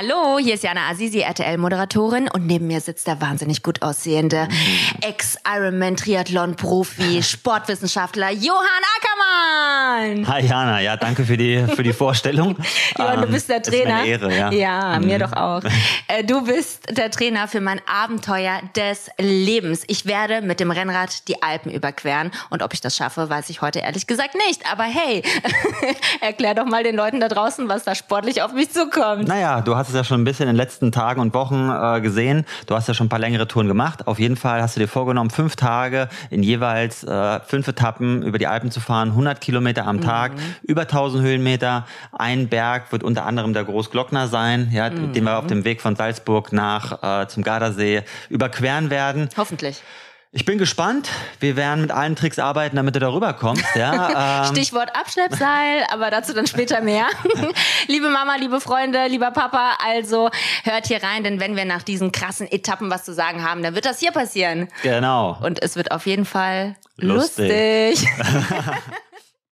Hallo, 0.00 0.38
hier 0.38 0.54
ist 0.54 0.62
Jana 0.62 0.88
Azizi, 0.90 1.22
RTL-Moderatorin 1.22 2.28
und 2.32 2.46
neben 2.46 2.68
mir 2.68 2.80
sitzt 2.80 3.08
der 3.08 3.20
wahnsinnig 3.20 3.64
gut 3.64 3.82
aussehende 3.82 4.46
Ex-Ironman-Triathlon-Profi, 5.00 7.20
Sportwissenschaftler 7.24 8.30
Johann 8.30 8.62
Ackermann. 8.96 10.28
Hi 10.28 10.46
Jana, 10.46 10.80
ja, 10.82 10.96
danke 10.96 11.24
für 11.24 11.36
die, 11.36 11.64
für 11.74 11.82
die 11.82 11.92
Vorstellung. 11.92 12.56
Johann, 12.98 13.22
du 13.22 13.26
Ähm, 13.26 13.32
bist 13.32 13.48
der 13.48 13.56
ist 13.60 13.72
mir 13.72 13.82
Trainer. 13.82 13.96
eine 13.96 14.06
Ehre, 14.06 14.32
ja. 14.36 14.52
ja 14.52 15.00
mir 15.00 15.16
Mhm. 15.16 15.20
doch 15.22 15.32
auch. 15.32 15.62
Äh, 16.10 16.22
Du 16.24 16.42
bist 16.44 16.96
der 16.96 17.10
Trainer 17.10 17.48
für 17.48 17.60
mein 17.60 17.80
Abenteuer 17.86 18.60
des 18.76 19.10
Lebens. 19.18 19.82
Ich 19.88 20.06
werde 20.06 20.40
mit 20.42 20.58
dem 20.60 20.70
Rennrad 20.70 21.26
die 21.28 21.42
Alpen 21.42 21.70
überqueren 21.72 22.30
und 22.50 22.62
ob 22.62 22.72
ich 22.72 22.80
das 22.80 22.96
schaffe, 22.96 23.28
weiß 23.28 23.50
ich 23.50 23.60
heute 23.62 23.80
ehrlich 23.80 24.06
gesagt 24.06 24.34
nicht. 24.48 24.62
Aber 24.72 24.84
hey, 24.84 25.22
erklär 26.20 26.54
doch 26.54 26.64
mal 26.66 26.82
den 26.84 26.94
Leuten 26.96 27.20
da 27.20 27.28
draußen, 27.28 27.68
was 27.68 27.82
da 27.84 27.94
sportlich 27.94 28.40
auf 28.42 28.52
mich 28.54 28.70
zukommt. 28.70 29.28
Naja, 29.28 29.60
du 29.60 29.76
hast 29.76 29.87
es 29.88 29.94
ja 29.94 30.04
schon 30.04 30.20
ein 30.20 30.24
bisschen 30.24 30.48
in 30.48 30.54
den 30.54 30.56
letzten 30.56 30.92
Tagen 30.92 31.20
und 31.20 31.34
Wochen 31.34 31.70
äh, 31.70 32.00
gesehen. 32.00 32.44
Du 32.66 32.74
hast 32.74 32.88
ja 32.88 32.94
schon 32.94 33.06
ein 33.06 33.08
paar 33.08 33.18
längere 33.18 33.48
Touren 33.48 33.68
gemacht. 33.68 34.06
Auf 34.06 34.18
jeden 34.18 34.36
Fall 34.36 34.62
hast 34.62 34.76
du 34.76 34.80
dir 34.80 34.88
vorgenommen, 34.88 35.30
fünf 35.30 35.56
Tage 35.56 36.08
in 36.30 36.42
jeweils 36.42 37.04
äh, 37.04 37.40
fünf 37.40 37.68
Etappen 37.68 38.22
über 38.22 38.38
die 38.38 38.46
Alpen 38.46 38.70
zu 38.70 38.80
fahren, 38.80 39.10
100 39.10 39.40
Kilometer 39.40 39.86
am 39.86 40.00
Tag, 40.00 40.32
über 40.62 40.82
1000 40.82 41.24
Höhenmeter. 41.24 41.86
Ein 42.12 42.48
Berg 42.48 42.92
wird 42.92 43.02
unter 43.02 43.26
anderem 43.26 43.52
der 43.52 43.64
Großglockner 43.64 44.28
sein, 44.28 44.70
ja, 44.72 44.90
den 44.90 45.24
wir 45.24 45.38
auf 45.38 45.46
dem 45.46 45.64
Weg 45.64 45.80
von 45.80 45.96
Salzburg 45.96 46.52
nach 46.52 47.22
äh, 47.22 47.28
zum 47.28 47.42
Gardasee 47.42 48.02
überqueren 48.28 48.90
werden. 48.90 49.28
Hoffentlich. 49.36 49.82
Ich 50.30 50.44
bin 50.44 50.58
gespannt. 50.58 51.08
Wir 51.40 51.56
werden 51.56 51.80
mit 51.80 51.90
allen 51.90 52.14
Tricks 52.14 52.38
arbeiten, 52.38 52.76
damit 52.76 52.94
du 52.94 53.00
darüber 53.00 53.32
kommst. 53.32 53.64
Ja, 53.74 54.42
ähm, 54.46 54.54
Stichwort 54.54 54.94
Abschleppseil, 54.94 55.84
aber 55.90 56.10
dazu 56.10 56.34
dann 56.34 56.46
später 56.46 56.82
mehr. 56.82 57.06
liebe 57.86 58.10
Mama, 58.10 58.36
liebe 58.36 58.60
Freunde, 58.60 59.06
lieber 59.06 59.30
Papa, 59.30 59.78
also 59.82 60.28
hört 60.64 60.86
hier 60.86 61.02
rein, 61.02 61.24
denn 61.24 61.40
wenn 61.40 61.56
wir 61.56 61.64
nach 61.64 61.82
diesen 61.82 62.12
krassen 62.12 62.46
Etappen 62.50 62.90
was 62.90 63.04
zu 63.04 63.14
sagen 63.14 63.42
haben, 63.42 63.62
dann 63.62 63.74
wird 63.74 63.86
das 63.86 64.00
hier 64.00 64.12
passieren. 64.12 64.68
genau. 64.82 65.38
Und 65.42 65.62
es 65.62 65.76
wird 65.76 65.92
auf 65.92 66.04
jeden 66.04 66.26
Fall 66.26 66.76
Lustig. 66.98 68.02
lustig. 68.02 68.08